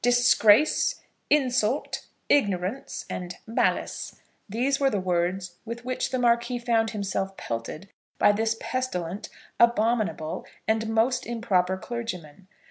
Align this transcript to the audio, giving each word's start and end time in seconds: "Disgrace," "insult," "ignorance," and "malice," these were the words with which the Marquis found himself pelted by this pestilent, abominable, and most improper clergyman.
"Disgrace," 0.03 1.01
"insult," 1.29 2.07
"ignorance," 2.27 3.05
and 3.07 3.37
"malice," 3.45 4.19
these 4.49 4.79
were 4.79 4.89
the 4.89 4.99
words 4.99 5.57
with 5.63 5.85
which 5.85 6.09
the 6.09 6.17
Marquis 6.17 6.57
found 6.57 6.89
himself 6.89 7.37
pelted 7.37 7.87
by 8.17 8.31
this 8.31 8.57
pestilent, 8.59 9.29
abominable, 9.59 10.43
and 10.67 10.89
most 10.89 11.27
improper 11.27 11.77
clergyman. 11.77 12.47